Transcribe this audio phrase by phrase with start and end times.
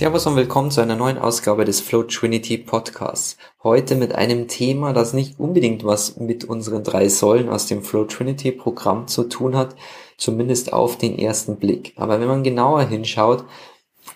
[0.00, 3.36] Servus und willkommen zu einer neuen Ausgabe des Flow Trinity Podcasts.
[3.62, 8.06] Heute mit einem Thema, das nicht unbedingt was mit unseren drei Säulen aus dem Flow
[8.06, 9.76] Trinity Programm zu tun hat,
[10.16, 11.92] zumindest auf den ersten Blick.
[11.96, 13.44] Aber wenn man genauer hinschaut,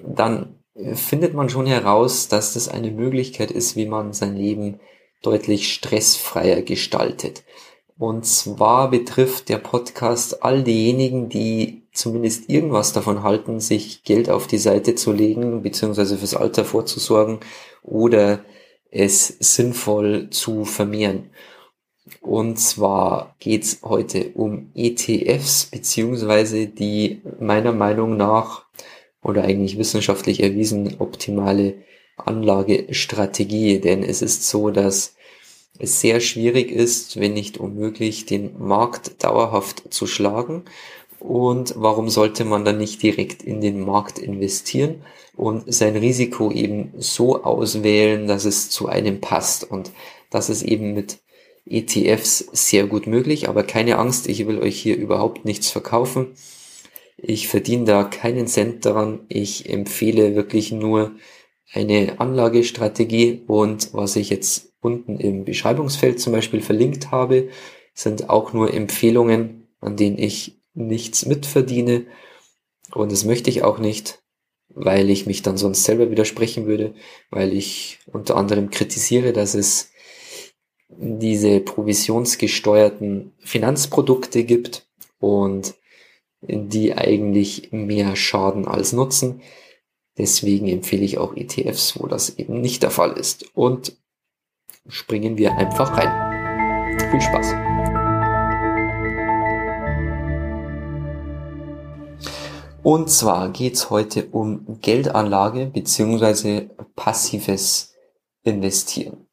[0.00, 0.54] dann
[0.94, 4.80] findet man schon heraus, dass das eine Möglichkeit ist, wie man sein Leben
[5.20, 7.44] deutlich stressfreier gestaltet.
[7.98, 14.46] Und zwar betrifft der Podcast all diejenigen, die zumindest irgendwas davon halten, sich Geld auf
[14.46, 17.38] die Seite zu legen, beziehungsweise fürs Alter vorzusorgen
[17.82, 18.44] oder
[18.90, 21.30] es sinnvoll zu vermehren.
[22.20, 28.66] Und zwar geht's heute um ETFs, beziehungsweise die meiner Meinung nach
[29.22, 31.76] oder eigentlich wissenschaftlich erwiesen optimale
[32.16, 33.78] Anlagestrategie.
[33.78, 35.14] Denn es ist so, dass
[35.78, 40.64] es sehr schwierig ist, wenn nicht unmöglich, den Markt dauerhaft zu schlagen
[41.24, 44.96] und warum sollte man dann nicht direkt in den Markt investieren
[45.34, 49.64] und sein Risiko eben so auswählen, dass es zu einem passt.
[49.64, 49.90] Und
[50.28, 51.20] das ist eben mit
[51.64, 56.34] ETFs sehr gut möglich, aber keine Angst, ich will euch hier überhaupt nichts verkaufen.
[57.16, 59.20] Ich verdiene da keinen Cent daran.
[59.28, 61.12] Ich empfehle wirklich nur
[61.72, 67.48] eine Anlagestrategie und was ich jetzt unten im Beschreibungsfeld zum Beispiel verlinkt habe,
[67.94, 72.06] sind auch nur Empfehlungen, an denen ich nichts mitverdiene.
[72.92, 74.22] Und das möchte ich auch nicht,
[74.68, 76.94] weil ich mich dann sonst selber widersprechen würde,
[77.30, 79.90] weil ich unter anderem kritisiere, dass es
[80.88, 84.86] diese provisionsgesteuerten Finanzprodukte gibt
[85.18, 85.74] und
[86.42, 89.40] die eigentlich mehr Schaden als Nutzen.
[90.18, 93.56] Deswegen empfehle ich auch ETFs, wo das eben nicht der Fall ist.
[93.56, 93.96] Und
[94.86, 97.10] springen wir einfach rein.
[97.10, 97.73] Viel Spaß!
[102.84, 107.94] Und zwar geht's heute um Geldanlage beziehungsweise passives
[108.42, 109.26] Investieren.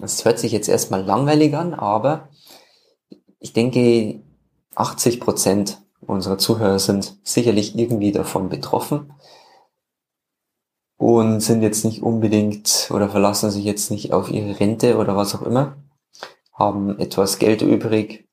[0.00, 2.28] Das hört sich jetzt erstmal langweilig an, aber
[3.38, 4.24] ich denke,
[4.74, 9.12] 80 Prozent unserer Zuhörer sind sicherlich irgendwie davon betroffen
[10.96, 15.36] und sind jetzt nicht unbedingt oder verlassen sich jetzt nicht auf ihre Rente oder was
[15.36, 15.76] auch immer,
[16.52, 18.28] haben etwas Geld übrig,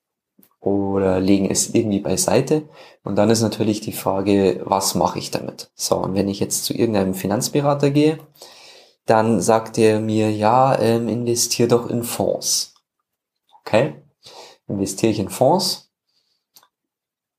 [0.67, 2.63] oder legen es irgendwie beiseite.
[3.03, 5.69] Und dann ist natürlich die Frage, was mache ich damit?
[5.75, 8.19] So, und wenn ich jetzt zu irgendeinem Finanzberater gehe,
[9.05, 12.73] dann sagt er mir, ja, ähm, investier doch in Fonds.
[13.61, 13.95] Okay,
[14.67, 15.89] investiere ich in Fonds,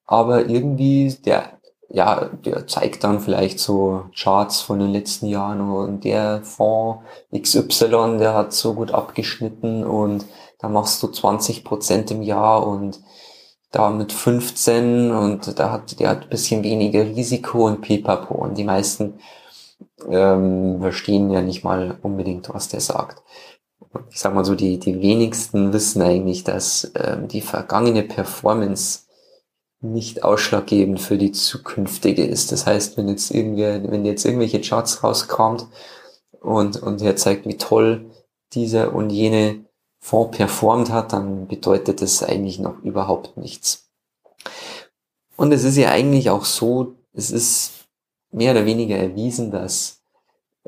[0.07, 1.59] aber irgendwie der,
[1.91, 7.03] ja, der zeigt dann vielleicht so Charts von den letzten Jahren und der Fonds
[7.35, 10.25] XY, der hat so gut abgeschnitten und
[10.59, 13.01] da machst du 20 Prozent im Jahr und
[13.71, 18.57] da mit 15 und da hat der hat ein bisschen weniger Risiko und pipapo und
[18.57, 19.21] die meisten
[20.09, 23.23] ähm, verstehen ja nicht mal unbedingt, was der sagt.
[24.11, 29.01] Ich sag mal so, die, die wenigsten wissen eigentlich, dass ähm, die vergangene Performance
[29.81, 32.53] nicht ausschlaggebend für die zukünftige ist.
[32.53, 35.67] Das heißt, wenn jetzt irgendwer, wenn jetzt irgendwelche Charts rauskommt
[36.41, 38.11] und, und er zeigt, wie toll
[38.53, 39.68] dieser und jene
[40.01, 43.89] Fonds performt hat, dann bedeutet das eigentlich noch überhaupt nichts.
[45.37, 47.73] Und es ist ja eigentlich auch so, es ist
[48.31, 50.01] mehr oder weniger erwiesen, dass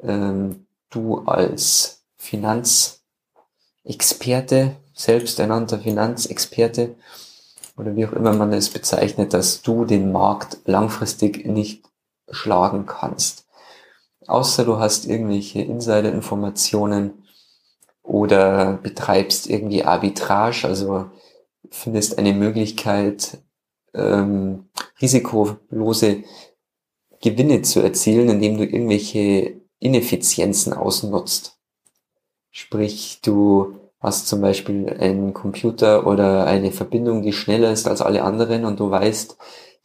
[0.03, 6.97] ähm, du als Finanzexperte, selbsternannter Finanzexperte
[7.77, 11.85] oder wie auch immer man es bezeichnet, dass du den Markt langfristig nicht
[12.31, 13.47] schlagen kannst.
[14.27, 17.25] Außer du hast irgendwelche Insider-Informationen,
[18.11, 21.07] oder betreibst irgendwie Arbitrage, also
[21.71, 23.39] findest eine Möglichkeit,
[23.95, 24.69] ähm,
[25.01, 26.25] risikolose
[27.23, 31.59] Gewinne zu erzielen, indem du irgendwelche Ineffizienzen ausnutzt.
[32.51, 38.25] Sprich, du hast zum Beispiel einen Computer oder eine Verbindung, die schneller ist als alle
[38.25, 39.37] anderen und du weißt,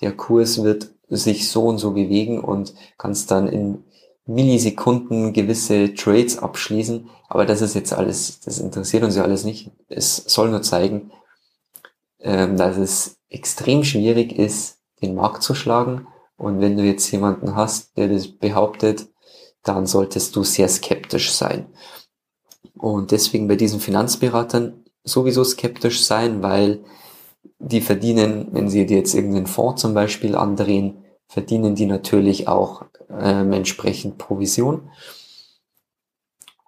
[0.02, 3.84] der Kurs wird sich so und so bewegen und kannst dann in
[4.26, 9.72] Millisekunden gewisse Trades abschließen, aber das ist jetzt alles, das interessiert uns ja alles nicht.
[9.88, 11.12] Es soll nur zeigen,
[12.20, 16.08] ähm, dass es extrem schwierig ist, den Markt zu schlagen.
[16.38, 19.08] Und wenn du jetzt jemanden hast, der das behauptet,
[19.64, 21.68] dann solltest du sehr skeptisch sein.
[22.78, 26.84] Und deswegen bei diesen Finanzberatern sowieso skeptisch sein, weil
[27.60, 32.86] die verdienen, wenn sie dir jetzt irgendeinen Fonds zum Beispiel andrehen, verdienen die natürlich auch
[33.10, 34.90] ähm, entsprechend Provision.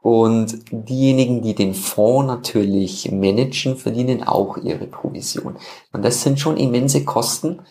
[0.02, 5.58] Und diejenigen, die den Fonds natürlich managen, verdienen auch ihre Provision.
[5.92, 7.62] Und das sind schon immense Kosten,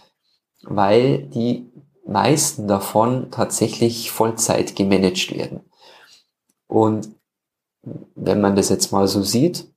[0.63, 1.71] weil die
[2.07, 5.61] meisten davon tatsächlich Vollzeit gemanagt werden.
[6.67, 7.09] Und
[8.15, 9.73] wenn man das jetzt mal so sieht,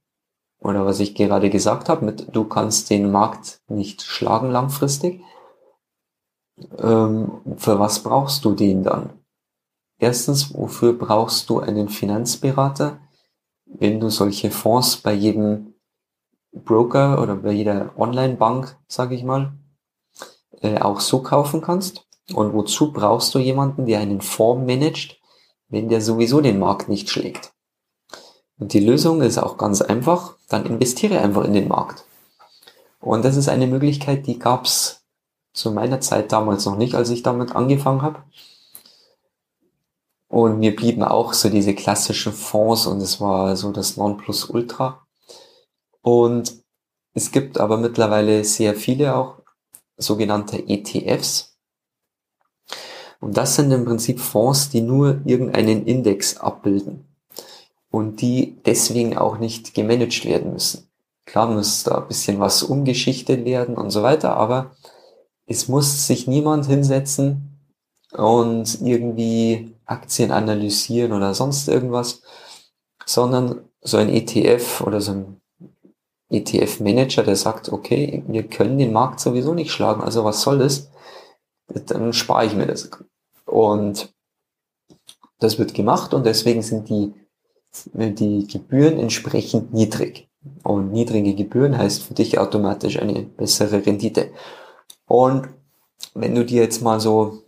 [0.59, 5.21] oder was ich gerade gesagt habe, mit du kannst den Markt nicht schlagen langfristig,
[6.77, 9.09] ähm, für was brauchst du den dann?
[9.99, 12.99] Erstens, wofür brauchst du einen Finanzberater,
[13.65, 15.73] wenn du solche Fonds bei jedem
[16.51, 19.53] Broker oder bei jeder Online-Bank, sage ich mal,
[20.61, 22.05] äh, auch so kaufen kannst?
[22.33, 25.19] Und wozu brauchst du jemanden, der einen Fonds managt,
[25.67, 27.53] wenn der sowieso den Markt nicht schlägt?
[28.59, 32.05] Und die Lösung ist auch ganz einfach, dann investiere einfach in den Markt.
[32.99, 34.98] Und das ist eine Möglichkeit, die gab's
[35.59, 38.23] zu meiner Zeit damals noch nicht, als ich damit angefangen habe.
[40.29, 45.05] Und mir blieben auch so diese klassischen Fonds und es war so das Nonplusultra.
[46.01, 46.63] Und
[47.13, 49.41] es gibt aber mittlerweile sehr viele auch
[49.97, 51.57] sogenannte ETFs.
[53.19, 57.05] Und das sind im Prinzip Fonds, die nur irgendeinen Index abbilden
[57.91, 60.89] und die deswegen auch nicht gemanagt werden müssen.
[61.25, 64.71] Klar muss da ein bisschen was umgeschichtet werden und so weiter, aber
[65.49, 67.59] es muss sich niemand hinsetzen
[68.13, 72.21] und irgendwie Aktien analysieren oder sonst irgendwas,
[73.05, 75.41] sondern so ein ETF oder so ein
[76.29, 80.91] ETF-Manager, der sagt, okay, wir können den Markt sowieso nicht schlagen, also was soll das?
[81.67, 82.91] Dann spare ich mir das.
[83.45, 84.13] Und
[85.39, 87.13] das wird gemacht und deswegen sind die,
[87.93, 90.29] die Gebühren entsprechend niedrig.
[90.63, 94.31] Und niedrige Gebühren heißt für dich automatisch eine bessere Rendite.
[95.09, 95.49] Und
[96.13, 97.41] wenn du dir jetzt mal so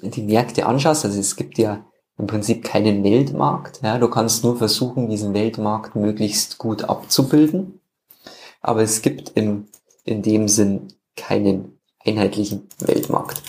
[0.00, 1.84] die Märkte anschaust, also es gibt ja
[2.16, 3.80] im Prinzip keinen Weltmarkt.
[3.82, 7.80] Ja, du kannst nur versuchen, diesen Weltmarkt möglichst gut abzubilden.
[8.60, 9.66] Aber es gibt im,
[10.04, 10.86] in dem Sinn
[11.16, 13.42] keinen einheitlichen Weltmarkt.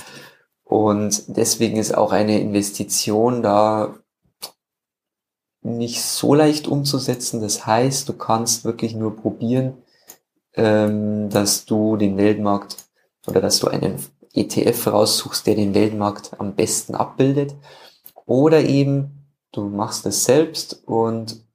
[0.63, 3.93] Und deswegen ist auch eine Investition da
[5.61, 7.41] nicht so leicht umzusetzen.
[7.41, 9.77] Das heißt, du kannst wirklich nur probieren,
[10.55, 12.77] ähm, dass du den Weltmarkt
[13.27, 13.99] oder dass du einen
[14.33, 17.55] ETF raussuchst, der den Weltmarkt am besten abbildet.
[18.25, 21.45] Oder eben du machst es selbst und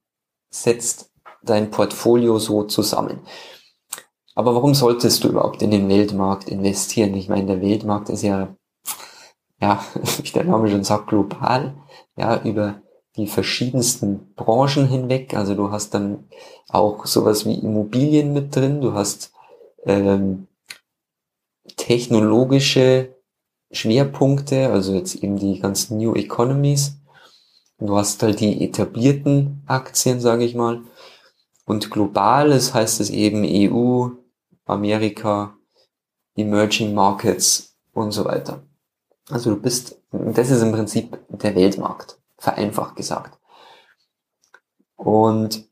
[0.50, 1.10] setzt
[1.42, 3.20] dein Portfolio so zusammen.
[4.34, 7.14] Aber warum solltest du überhaupt in den Weltmarkt investieren?
[7.14, 8.54] Ich meine, der Weltmarkt ist ja,
[9.60, 9.84] ja,
[10.22, 11.74] wie der Name schon sagt, global,
[12.16, 12.80] ja, über
[13.16, 15.34] die verschiedensten Branchen hinweg.
[15.34, 16.28] Also du hast dann
[16.68, 19.32] auch sowas wie Immobilien mit drin, du hast
[19.84, 20.47] ähm,
[21.88, 23.16] technologische
[23.70, 26.98] Schwerpunkte, also jetzt eben die ganzen New Economies.
[27.78, 30.82] Du hast halt die etablierten Aktien, sage ich mal.
[31.64, 34.08] Und global, das heißt es eben EU,
[34.66, 35.56] Amerika,
[36.36, 38.62] Emerging Markets und so weiter.
[39.30, 43.38] Also du bist, das ist im Prinzip der Weltmarkt, vereinfacht gesagt.
[44.94, 45.66] Und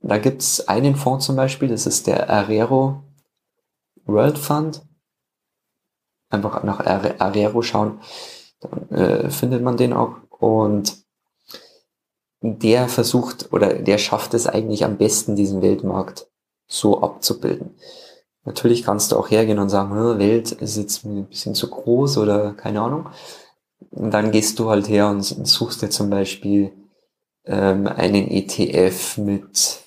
[0.00, 3.04] da gibt's einen Fonds zum Beispiel, das ist der Arero
[4.06, 4.82] World Fund
[6.30, 8.00] einfach nach Arero schauen,
[8.60, 10.14] dann äh, findet man den auch.
[10.30, 10.96] Und
[12.40, 16.28] der versucht oder der schafft es eigentlich am besten, diesen Weltmarkt
[16.66, 17.74] so abzubilden.
[18.44, 22.52] Natürlich kannst du auch hergehen und sagen, Welt ist jetzt ein bisschen zu groß oder
[22.52, 23.08] keine Ahnung.
[23.90, 26.72] Und dann gehst du halt her und suchst dir zum Beispiel
[27.44, 29.80] ähm, einen ETF mit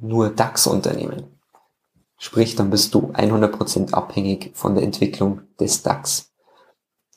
[0.00, 1.31] nur DAX-Unternehmen.
[2.24, 6.32] Sprich, dann bist du 100% abhängig von der Entwicklung des DAX.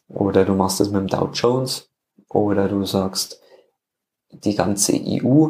[0.08, 1.92] Oder du machst es mit dem Dow Jones.
[2.28, 3.40] Oder du sagst,
[4.32, 5.50] die ganze EU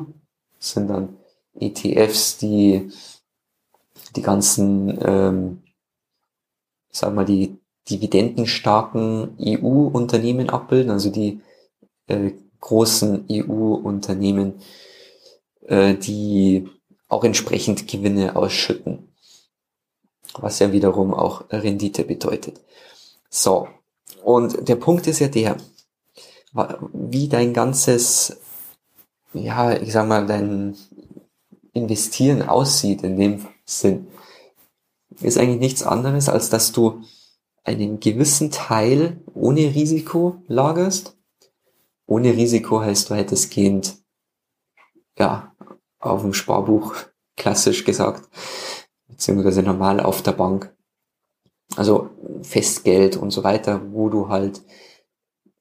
[0.60, 1.16] sind dann
[1.58, 2.92] ETFs, die
[4.18, 5.64] die ganzen, ähm,
[6.92, 7.58] sag mal, die
[7.90, 11.40] dividendenstarken EU-Unternehmen abbilden, also die
[12.08, 14.56] äh, großen EU-Unternehmen,
[15.62, 16.68] äh, die
[17.08, 19.15] auch entsprechend Gewinne ausschütten
[20.40, 22.62] was ja wiederum auch Rendite bedeutet.
[23.30, 23.68] So,
[24.24, 25.58] und der Punkt ist ja der,
[26.94, 28.38] wie dein ganzes,
[29.34, 30.76] ja, ich sag mal, dein
[31.74, 34.08] Investieren aussieht in dem Sinn,
[35.22, 37.02] ist eigentlich nichts anderes, als dass du
[37.64, 41.18] einen gewissen Teil ohne Risiko lagerst.
[42.08, 43.98] Ohne Risiko heißt, du hättest gehend,
[45.18, 45.54] ja,
[46.00, 46.96] auf dem Sparbuch,
[47.38, 48.30] klassisch gesagt,
[49.16, 50.76] beziehungsweise normal auf der Bank.
[51.78, 52.10] Also
[52.42, 54.62] Festgeld und so weiter, wo du halt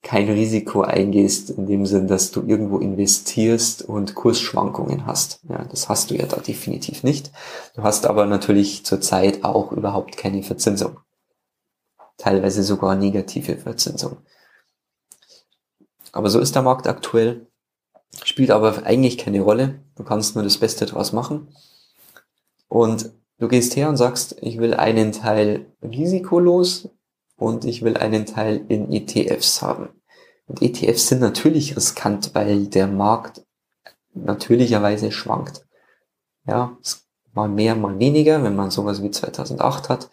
[0.02, 5.40] kein Risiko eingehst, in dem Sinn, dass du irgendwo investierst und Kursschwankungen hast.
[5.48, 7.32] Ja, das hast du ja da definitiv nicht.
[7.74, 10.98] Du hast aber natürlich zurzeit auch überhaupt keine Verzinsung.
[12.16, 14.18] teilweise sogar negative Verzinsung.
[16.12, 17.46] Aber so ist der Markt aktuell,
[18.22, 19.80] spielt aber eigentlich keine Rolle.
[19.96, 21.48] Du kannst nur das Beste draus machen.
[22.68, 23.10] Und
[23.44, 26.88] du gehst her und sagst, ich will einen Teil risikolos
[27.36, 29.90] und ich will einen Teil in ETFs haben.
[30.46, 33.44] Und ETFs sind natürlich riskant, weil der Markt
[34.14, 35.66] natürlicherweise schwankt.
[36.46, 36.78] Ja,
[37.34, 40.10] mal mehr, mal weniger, wenn man sowas wie 2008 hat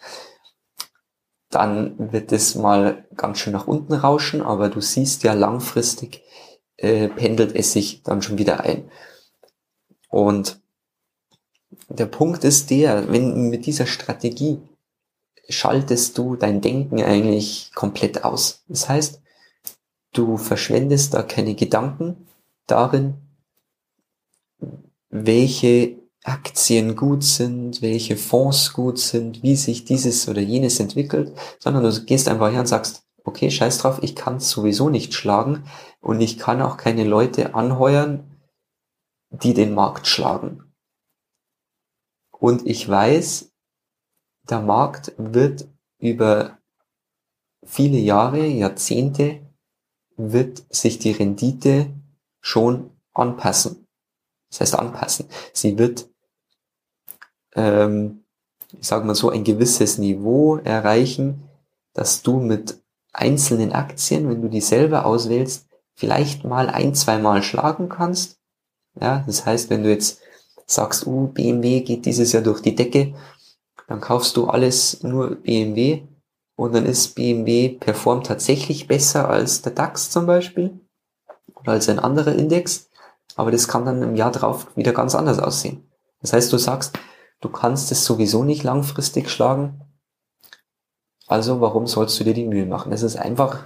[1.54, 6.22] dann wird es mal ganz schön nach unten rauschen, aber du siehst ja langfristig
[6.78, 8.90] äh, pendelt es sich dann schon wieder ein.
[10.08, 10.61] Und
[11.98, 14.60] der Punkt ist der, wenn mit dieser Strategie
[15.48, 18.64] schaltest du dein Denken eigentlich komplett aus.
[18.68, 19.20] Das heißt,
[20.12, 22.28] du verschwendest da keine Gedanken
[22.66, 23.14] darin,
[25.10, 31.82] welche Aktien gut sind, welche Fonds gut sind, wie sich dieses oder jenes entwickelt, sondern
[31.82, 35.64] du gehst einfach her und sagst, okay, scheiß drauf, ich kann es sowieso nicht schlagen
[36.00, 38.38] und ich kann auch keine Leute anheuern,
[39.30, 40.71] die den Markt schlagen.
[42.42, 43.52] Und ich weiß,
[44.50, 45.68] der Markt wird
[46.00, 46.58] über
[47.64, 49.40] viele Jahre, Jahrzehnte,
[50.16, 51.92] wird sich die Rendite
[52.40, 53.86] schon anpassen.
[54.50, 55.28] Das heißt anpassen.
[55.52, 56.08] Sie wird
[57.54, 58.24] ähm,
[58.80, 61.48] ich sage mal so, ein gewisses Niveau erreichen,
[61.92, 62.82] dass du mit
[63.12, 68.40] einzelnen Aktien, wenn du die selber auswählst, vielleicht mal ein, zwei Mal schlagen kannst.
[69.00, 70.20] Ja, das heißt, wenn du jetzt
[70.66, 73.14] sagst, uh, BMW geht dieses Jahr durch die Decke,
[73.88, 76.02] dann kaufst du alles nur BMW
[76.56, 80.80] und dann ist BMW performt tatsächlich besser als der DAX zum Beispiel
[81.56, 82.90] oder als ein anderer Index,
[83.36, 85.88] aber das kann dann im Jahr drauf wieder ganz anders aussehen.
[86.20, 86.98] Das heißt, du sagst,
[87.42, 89.82] Du kannst es sowieso nicht langfristig schlagen.
[91.26, 92.92] Also warum sollst du dir die Mühe machen?
[92.92, 93.64] Es ist einfach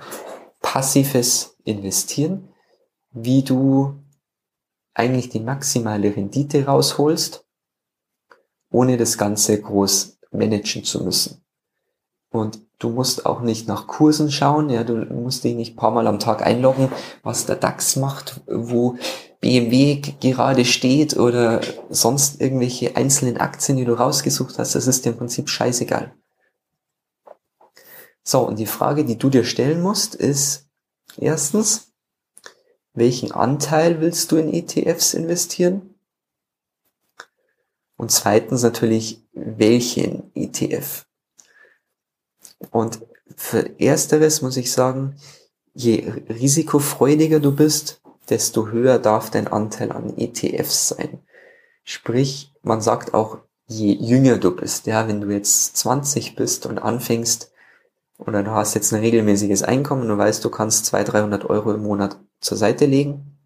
[0.60, 2.48] passives Investieren,
[3.12, 3.96] wie du
[4.96, 7.44] eigentlich die maximale Rendite rausholst,
[8.70, 11.44] ohne das Ganze groß managen zu müssen.
[12.30, 16.06] Und du musst auch nicht nach Kursen schauen, ja, du musst dich nicht paar Mal
[16.06, 16.90] am Tag einloggen,
[17.22, 18.96] was der DAX macht, wo
[19.40, 21.60] BMW gerade steht oder
[21.90, 26.14] sonst irgendwelche einzelnen Aktien, die du rausgesucht hast, das ist dir im Prinzip scheißegal.
[28.24, 30.68] So, und die Frage, die du dir stellen musst, ist
[31.18, 31.92] erstens,
[32.96, 35.94] welchen Anteil willst du in ETFs investieren?
[37.96, 41.06] Und zweitens natürlich, welchen ETF?
[42.70, 43.00] Und
[43.36, 45.16] für ersteres muss ich sagen,
[45.74, 51.20] je risikofreudiger du bist, desto höher darf dein Anteil an ETFs sein.
[51.84, 56.78] Sprich, man sagt auch, je jünger du bist, ja, wenn du jetzt 20 bist und
[56.78, 57.52] anfängst,
[58.18, 61.82] oder du hast jetzt ein regelmäßiges Einkommen, du weißt, du kannst 200, 300 Euro im
[61.82, 63.38] Monat zur Seite legen,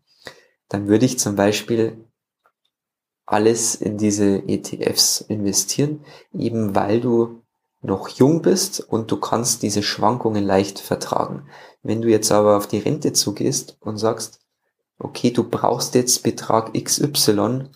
[0.68, 2.04] dann würde ich zum Beispiel
[3.26, 7.42] alles in diese ETFs investieren, eben weil du
[7.82, 11.48] noch jung bist und du kannst diese Schwankungen leicht vertragen.
[11.82, 14.40] Wenn du jetzt aber auf die Rente zugehst und sagst,
[14.98, 17.70] okay, du brauchst jetzt Betrag XY,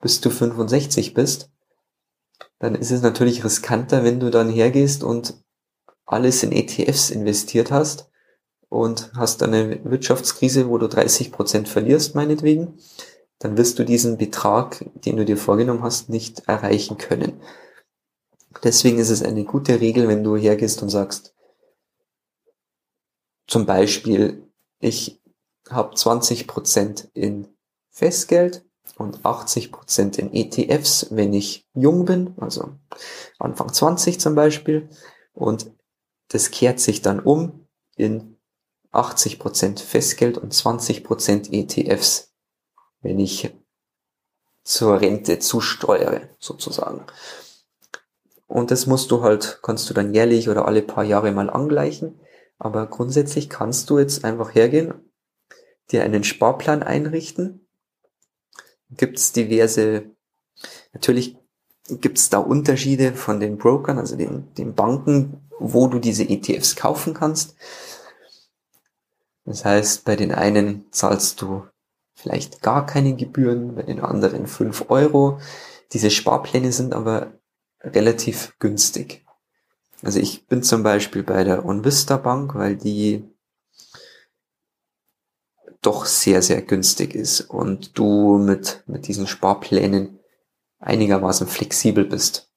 [0.00, 1.50] bis du 65 bist,
[2.58, 5.34] dann ist es natürlich riskanter, wenn du dann hergehst und
[6.06, 8.10] alles in ETFs investiert hast
[8.74, 12.76] und hast eine Wirtschaftskrise, wo du 30 Prozent verlierst, meinetwegen,
[13.38, 17.40] dann wirst du diesen Betrag, den du dir vorgenommen hast, nicht erreichen können.
[18.64, 21.36] Deswegen ist es eine gute Regel, wenn du hergehst und sagst,
[23.46, 24.42] zum Beispiel,
[24.80, 25.22] ich
[25.70, 27.46] habe 20% in
[27.90, 28.64] Festgeld
[28.96, 32.72] und 80% in ETFs, wenn ich jung bin, also
[33.38, 34.88] Anfang 20 zum Beispiel.
[35.32, 35.70] Und
[36.28, 38.33] das kehrt sich dann um in
[38.94, 42.32] 80% Festgeld und 20% ETFs,
[43.00, 43.54] wenn ich
[44.62, 47.04] zur Rente zusteuere, sozusagen.
[48.46, 52.20] Und das musst du halt, kannst du dann jährlich oder alle paar Jahre mal angleichen.
[52.58, 54.94] Aber grundsätzlich kannst du jetzt einfach hergehen
[55.90, 57.66] dir einen Sparplan einrichten.
[58.90, 60.10] Gibt es diverse,
[60.92, 61.36] natürlich
[61.88, 66.76] gibt es da Unterschiede von den Brokern, also den, den Banken, wo du diese ETFs
[66.76, 67.56] kaufen kannst.
[69.44, 71.66] Das heißt, bei den einen zahlst du
[72.14, 75.40] vielleicht gar keine Gebühren, bei den anderen fünf Euro.
[75.92, 77.34] Diese Sparpläne sind aber
[77.80, 79.24] relativ günstig.
[80.02, 83.24] Also ich bin zum Beispiel bei der OnVista Bank, weil die
[85.82, 90.18] doch sehr, sehr günstig ist und du mit, mit diesen Sparplänen
[90.78, 92.50] einigermaßen flexibel bist.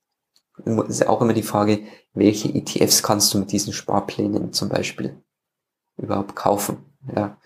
[0.87, 5.21] ist auch immer die Frage, welche ETFs kannst du mit diesen Sparplänen zum Beispiel
[5.97, 6.85] überhaupt kaufen.
[7.15, 7.39] Ja.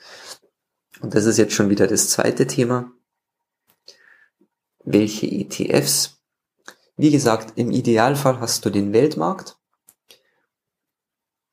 [1.01, 2.91] Und das ist jetzt schon wieder das zweite Thema.
[4.84, 6.22] Welche ETFs?
[6.98, 9.58] Wie gesagt, im Idealfall hast du den Weltmarkt.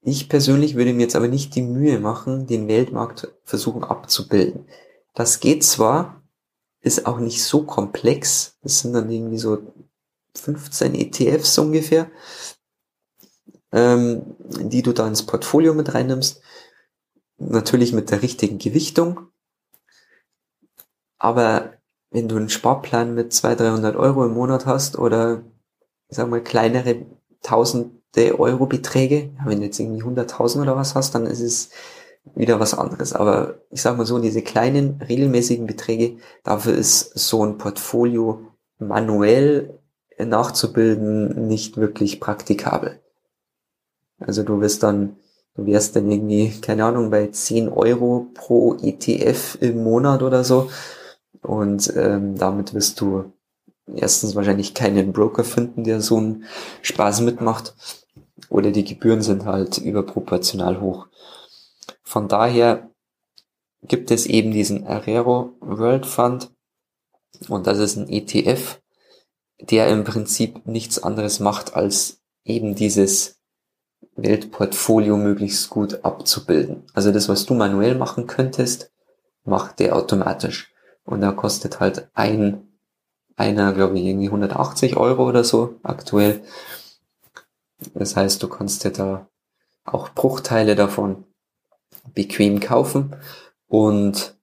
[0.00, 4.66] Ich persönlich würde mir jetzt aber nicht die Mühe machen, den Weltmarkt versuchen abzubilden.
[5.14, 6.22] Das geht zwar,
[6.80, 8.56] ist auch nicht so komplex.
[8.62, 9.58] Das sind dann irgendwie so
[10.34, 12.10] 15 ETFs ungefähr,
[13.72, 16.40] ähm, die du da ins Portfolio mit reinnimmst.
[17.38, 19.28] Natürlich mit der richtigen Gewichtung.
[21.18, 21.72] Aber
[22.10, 25.42] wenn du einen Sparplan mit 200, 300 Euro im Monat hast oder,
[26.08, 27.06] ich sag mal, kleinere
[27.42, 31.70] tausende Euro Beträge, wenn du jetzt irgendwie 100.000 oder was hast, dann ist es
[32.34, 33.12] wieder was anderes.
[33.12, 38.46] Aber ich sag mal so, diese kleinen regelmäßigen Beträge, dafür ist so ein Portfolio
[38.78, 39.78] manuell
[40.18, 43.00] nachzubilden nicht wirklich praktikabel.
[44.18, 45.16] Also du wirst dann,
[45.58, 50.70] du wärst dann irgendwie, keine Ahnung, bei 10 Euro pro ETF im Monat oder so.
[51.42, 53.32] Und ähm, damit wirst du
[53.92, 56.44] erstens wahrscheinlich keinen Broker finden, der so einen
[56.82, 57.74] Spaß mitmacht.
[58.48, 61.08] Oder die Gebühren sind halt überproportional hoch.
[62.04, 62.90] Von daher
[63.82, 66.52] gibt es eben diesen Arero World Fund
[67.48, 68.80] und das ist ein ETF,
[69.60, 73.37] der im Prinzip nichts anderes macht, als eben dieses
[74.22, 76.84] Weltportfolio möglichst gut abzubilden.
[76.92, 78.92] Also das, was du manuell machen könntest,
[79.44, 80.72] macht der automatisch.
[81.04, 82.68] Und da kostet halt ein,
[83.36, 86.42] einer, glaube ich, irgendwie 180 Euro oder so aktuell.
[87.94, 89.28] Das heißt, du kannst dir da
[89.84, 91.24] auch Bruchteile davon
[92.12, 93.16] bequem kaufen
[93.68, 94.36] und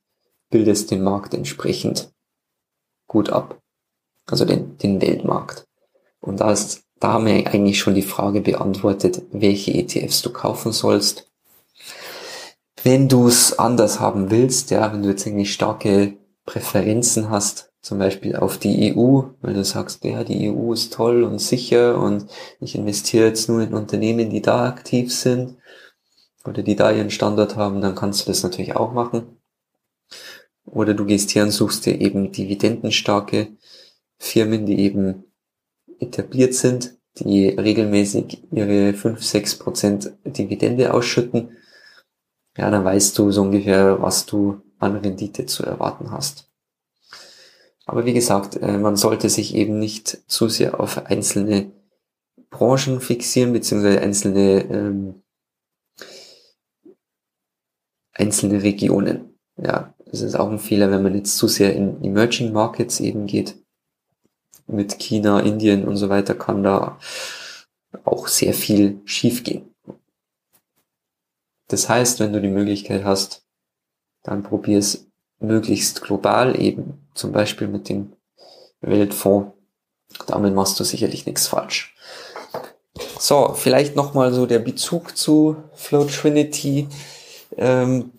[0.50, 2.12] bildest den Markt entsprechend
[3.08, 3.62] gut ab
[4.28, 5.68] also den, den Weltmarkt.
[6.20, 10.72] Und da, ist, da haben wir eigentlich schon die Frage beantwortet, welche ETFs du kaufen
[10.72, 11.30] sollst.
[12.84, 18.00] Wenn du es anders haben willst, ja, wenn du jetzt irgendwie starke Präferenzen hast, zum
[18.00, 22.26] Beispiel auf die EU, weil du sagst, ja, die EU ist toll und sicher und
[22.60, 25.58] ich investiere jetzt nur in Unternehmen, die da aktiv sind
[26.46, 29.38] oder die da ihren Standort haben, dann kannst du das natürlich auch machen.
[30.66, 33.50] Oder du gehst hier und suchst dir eben dividendenstarke
[34.18, 35.25] Firmen, die eben
[36.00, 41.58] etabliert sind, die regelmäßig ihre 5, 6 Prozent Dividende ausschütten,
[42.58, 46.50] ja, dann weißt du so ungefähr, was du an Rendite zu erwarten hast.
[47.86, 51.72] Aber wie gesagt, äh, man sollte sich eben nicht zu sehr auf einzelne
[52.50, 55.24] Branchen fixieren, beziehungsweise einzelne, ähm,
[58.14, 59.38] einzelne Regionen.
[59.58, 63.26] Ja, das ist auch ein Fehler, wenn man jetzt zu sehr in Emerging Markets eben
[63.26, 63.65] geht
[64.68, 66.98] mit China, Indien und so weiter kann da
[68.04, 69.74] auch sehr viel schiefgehen.
[71.68, 73.44] Das heißt, wenn du die Möglichkeit hast,
[74.24, 75.08] dann probier es
[75.40, 78.14] möglichst global eben, zum Beispiel mit dem
[78.82, 79.52] Weltfonds.
[80.28, 81.96] Damit machst du sicherlich nichts falsch.
[83.20, 86.88] So, vielleicht nochmal so der Bezug zu Flow Trinity.
[87.58, 88.12] Ähm,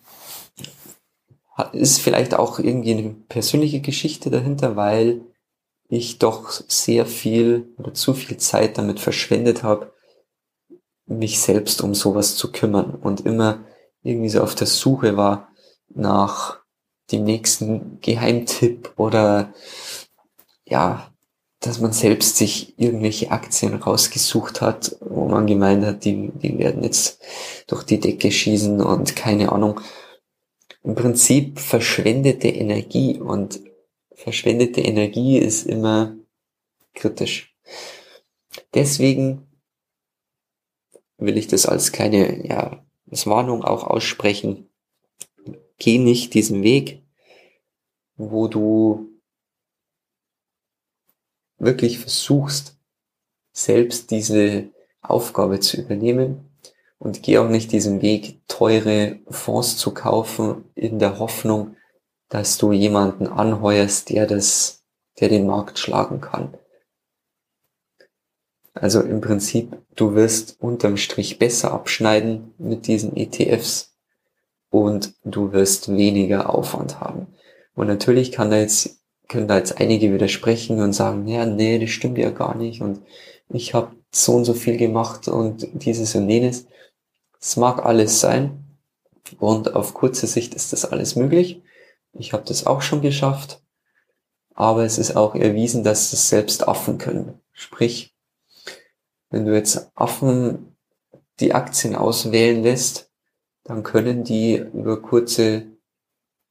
[1.71, 5.21] ist vielleicht auch irgendwie eine persönliche Geschichte dahinter, weil
[5.89, 9.93] ich doch sehr viel oder zu viel Zeit damit verschwendet habe,
[11.05, 13.65] mich selbst um sowas zu kümmern und immer
[14.03, 15.49] irgendwie so auf der Suche war
[15.89, 16.59] nach
[17.11, 19.53] dem nächsten Geheimtipp oder
[20.65, 21.11] ja,
[21.61, 26.83] dass man selbst sich irgendwelche Aktien rausgesucht hat, wo man gemeint hat, die, die werden
[26.83, 27.21] jetzt
[27.67, 29.79] durch die Decke schießen und keine Ahnung.
[30.83, 33.59] Im Prinzip verschwendete Energie und
[34.17, 36.17] verschwendete Energie ist immer
[36.93, 37.55] kritisch.
[38.73, 39.47] Deswegen
[41.17, 44.69] will ich das als kleine, ja, als Warnung auch aussprechen.
[45.77, 47.03] Geh nicht diesen Weg,
[48.15, 49.07] wo du
[51.59, 52.75] wirklich versuchst,
[53.51, 56.49] selbst diese Aufgabe zu übernehmen
[56.97, 61.76] und geh auch nicht diesen Weg, teure Fonds zu kaufen in der Hoffnung,
[62.29, 64.83] dass du jemanden anheuerst, der das,
[65.19, 66.57] der den Markt schlagen kann.
[68.73, 73.95] Also im Prinzip, du wirst unterm Strich besser abschneiden mit diesen ETFs
[74.69, 77.27] und du wirst weniger Aufwand haben.
[77.75, 81.89] Und natürlich kann da jetzt, können da jetzt einige widersprechen und sagen, ja, nee, das
[81.89, 83.01] stimmt ja gar nicht und
[83.49, 86.67] ich habe so und so viel gemacht und dieses und jenes.
[87.39, 88.63] Es mag alles sein
[89.39, 91.61] und auf kurze Sicht ist das alles möglich.
[92.13, 93.61] Ich habe das auch schon geschafft,
[94.53, 97.39] aber es ist auch erwiesen, dass es selbst Affen können.
[97.51, 98.15] Sprich,
[99.29, 100.75] wenn du jetzt Affen
[101.39, 103.11] die Aktien auswählen lässt,
[103.63, 105.67] dann können die über kurze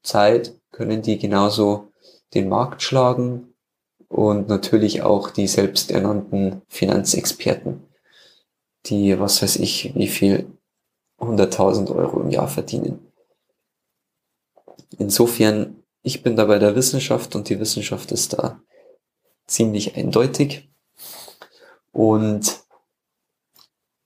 [0.02, 1.92] Zeit, können die genauso
[2.34, 3.54] den Markt schlagen
[4.08, 7.82] und natürlich auch die selbsternannten Finanzexperten,
[8.86, 10.46] die, was weiß ich, wie viel
[11.18, 13.05] 100.000 Euro im Jahr verdienen.
[14.98, 18.60] Insofern, ich bin da bei der Wissenschaft und die Wissenschaft ist da
[19.46, 20.68] ziemlich eindeutig.
[21.92, 22.60] Und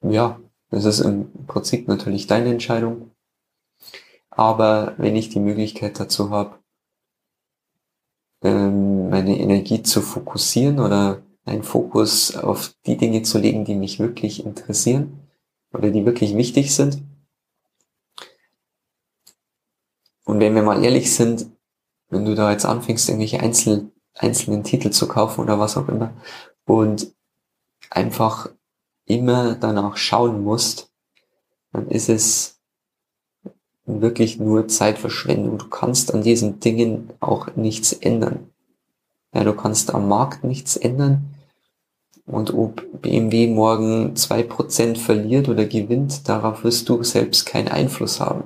[0.02, 0.40] ja,
[0.70, 3.10] das ist im Prinzip natürlich deine Entscheidung.
[4.30, 6.58] Aber wenn ich die Möglichkeit dazu habe,
[8.42, 13.98] ähm, meine Energie zu fokussieren oder einen Fokus auf die Dinge zu legen, die mich
[13.98, 15.20] wirklich interessieren
[15.72, 17.02] oder die wirklich wichtig sind.
[20.30, 21.46] Und wenn wir mal ehrlich sind,
[22.08, 26.12] wenn du da jetzt anfängst, irgendwelche einzelnen, einzelnen Titel zu kaufen oder was auch immer
[26.66, 27.12] und
[27.90, 28.48] einfach
[29.06, 30.92] immer danach schauen musst,
[31.72, 32.60] dann ist es
[33.86, 35.58] wirklich nur Zeitverschwendung.
[35.58, 38.50] Du kannst an diesen Dingen auch nichts ändern.
[39.34, 41.34] Ja, du kannst am Markt nichts ändern.
[42.24, 48.20] Und ob BMW morgen zwei Prozent verliert oder gewinnt, darauf wirst du selbst keinen Einfluss
[48.20, 48.44] haben.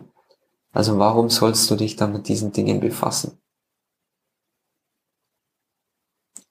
[0.74, 3.38] Also warum sollst du dich da mit diesen Dingen befassen?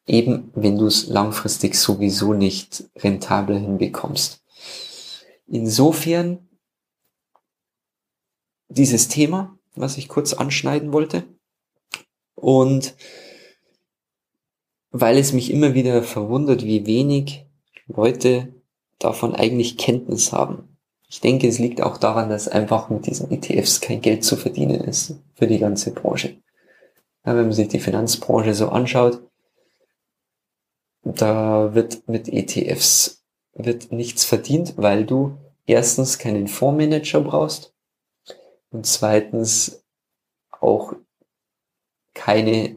[0.07, 4.41] Eben wenn du es langfristig sowieso nicht rentabel hinbekommst.
[5.45, 6.47] Insofern
[8.69, 11.27] dieses Thema, was ich kurz anschneiden wollte.
[12.35, 12.95] Und
[14.91, 17.45] weil es mich immer wieder verwundert, wie wenig
[17.87, 18.53] Leute
[18.99, 20.72] davon eigentlich Kenntnis haben.
[21.13, 24.81] Ich denke, es liegt auch daran, dass einfach mit diesen ETFs kein Geld zu verdienen
[24.81, 26.41] ist für die ganze Branche.
[27.23, 29.21] Ja, wenn man sich die Finanzbranche so anschaut,
[31.03, 33.23] da wird mit ETFs
[33.53, 37.75] wird nichts verdient, weil du erstens keinen Fondsmanager brauchst
[38.71, 39.85] und zweitens
[40.49, 40.93] auch
[42.15, 42.75] keine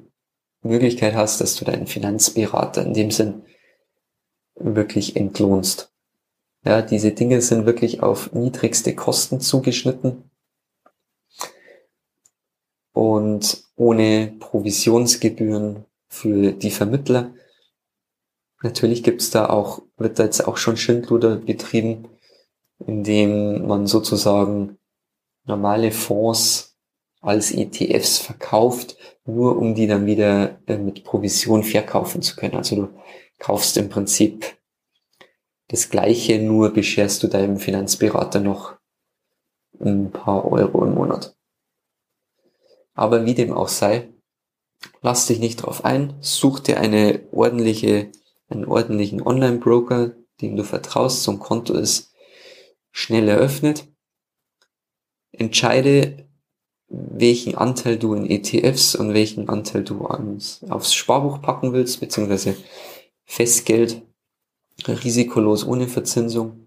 [0.61, 3.46] Möglichkeit hast, dass du deinen Finanzberater in dem Sinn
[4.57, 5.95] wirklich entlohnst.
[6.66, 10.29] Ja, diese Dinge sind wirklich auf niedrigste Kosten zugeschnitten
[12.92, 17.33] und ohne Provisionsgebühren für die Vermittler.
[18.64, 22.09] Natürlich gibt's da auch, wird da jetzt auch schon Schindluder betrieben,
[22.85, 24.76] indem man sozusagen
[25.44, 26.76] normale Fonds
[27.20, 32.57] als ETFs verkauft, nur um die dann wieder äh, mit Provision verkaufen zu können.
[32.57, 32.88] Also du
[33.38, 34.57] kaufst im Prinzip
[35.68, 38.76] das Gleiche, nur bescherst du deinem Finanzberater noch
[39.81, 41.37] ein paar Euro im Monat.
[42.94, 44.09] Aber wie dem auch sei,
[45.02, 48.11] lass dich nicht drauf ein, such dir eine ordentliche,
[48.48, 52.14] einen ordentlichen Online-Broker, dem du vertraust, so ein Konto ist
[52.90, 53.87] schnell eröffnet.
[55.33, 56.26] Entscheide,
[56.88, 62.57] welchen Anteil du in ETFs und welchen Anteil du ans, aufs Sparbuch packen willst, beziehungsweise
[63.24, 64.02] Festgeld,
[64.86, 66.66] risikolos ohne Verzinsung.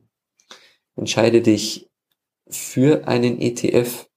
[0.96, 1.90] Entscheide dich
[2.50, 4.10] für einen ETF.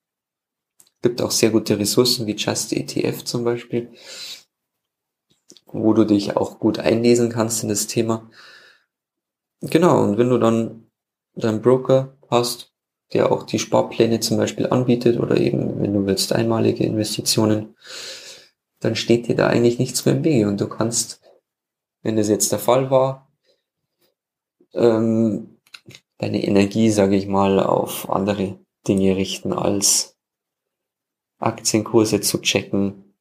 [1.03, 3.93] Gibt auch sehr gute Ressourcen wie Just ETF zum Beispiel,
[5.67, 8.31] wo du dich auch gut einlesen kannst in das Thema.
[9.61, 10.91] Genau, und wenn du dann
[11.35, 12.73] deinen Broker hast,
[13.13, 17.77] der auch die Sparpläne zum Beispiel anbietet oder eben, wenn du willst, einmalige Investitionen,
[18.81, 21.21] dann steht dir da eigentlich nichts mehr im Wege und du kannst,
[22.03, 23.22] wenn das jetzt der Fall war,
[24.75, 25.59] ähm,
[26.19, 30.17] deine Energie, sage ich mal, auf andere Dinge richten, als
[31.39, 33.15] Aktienkurse zu checken,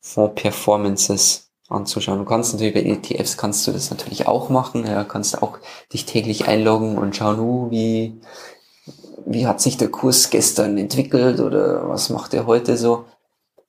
[0.00, 2.18] Fonds-Performances anzuschauen.
[2.18, 5.58] Du kannst natürlich bei ETFs kannst du das natürlich auch machen, ja, kannst auch
[5.92, 8.20] dich täglich einloggen und schauen, uh, wie
[9.26, 13.04] wie hat sich der Kurs gestern entwickelt oder was macht er heute so.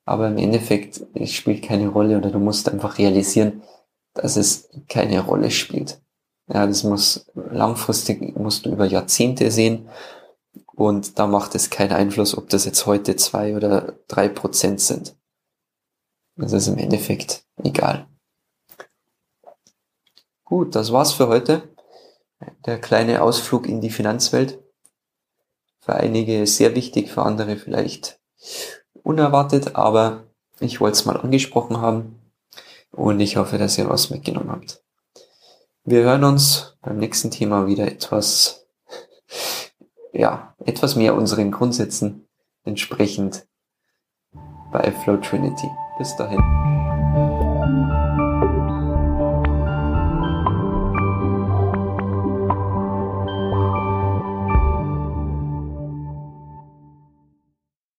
[0.06, 3.64] Aber im Endeffekt es spielt keine Rolle oder du musst einfach realisieren,
[4.14, 6.02] dass es keine Rolle spielt.
[6.52, 9.88] Ja, das muss langfristig, musst du über Jahrzehnte sehen
[10.74, 15.16] und da macht es keinen Einfluss, ob das jetzt heute zwei oder drei Prozent sind.
[16.36, 18.08] Das ist im Endeffekt egal.
[20.44, 21.70] Gut, das war's für heute.
[22.66, 24.58] Der kleine Ausflug in die Finanzwelt.
[25.80, 28.20] Für einige sehr wichtig, für andere vielleicht
[29.04, 30.24] unerwartet, aber
[30.60, 32.20] ich wollte es mal angesprochen haben
[32.92, 34.84] und ich hoffe, dass ihr was mitgenommen habt.
[35.86, 38.68] Wir hören uns beim nächsten Thema wieder etwas,
[40.14, 42.28] ja, etwas mehr unseren Grundsätzen
[42.64, 43.48] entsprechend
[44.72, 45.68] bei Flow Trinity.
[45.98, 46.79] Bis dahin.